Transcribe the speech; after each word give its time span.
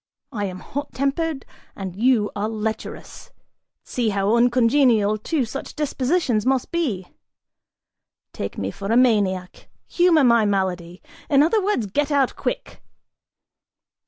I 0.31 0.45
am 0.45 0.61
hot 0.61 0.93
tempered 0.95 1.45
and 1.75 1.95
you 1.95 2.31
are 2.35 2.49
lecherous; 2.49 3.29
see 3.83 4.09
how 4.09 4.35
uncongenial 4.35 5.19
two 5.19 5.45
such 5.45 5.75
dispositions 5.75 6.43
must 6.43 6.71
be! 6.71 7.09
Take 8.33 8.57
me 8.57 8.71
for 8.71 8.91
a 8.91 8.97
maniac, 8.97 9.69
humor 9.85 10.23
my 10.23 10.43
malady: 10.43 11.03
in 11.29 11.43
other 11.43 11.63
words, 11.63 11.85
get 11.85 12.09
out 12.09 12.35
quick!" 12.35 12.81